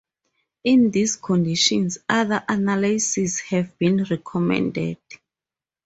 [0.63, 4.97] In these conditions, other analyses have been recommended.